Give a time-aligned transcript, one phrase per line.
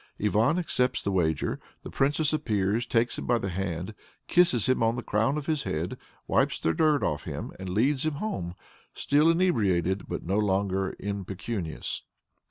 [0.19, 1.59] Ivan accepts the wager.
[1.83, 3.93] The Princess appears, takes him by the hand,
[4.27, 8.03] kisses him on the crown of his head, wipes the dirt off him, and leads
[8.03, 8.55] him home,
[8.95, 12.01] still inebriated but no longer impecunious.